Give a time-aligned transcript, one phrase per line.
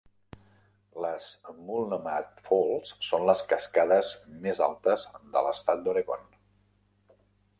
[1.03, 1.25] Les
[1.67, 2.15] Multnomah
[2.47, 4.11] Falls són les cascades
[4.47, 6.25] més altes de l'estat d'Oregon.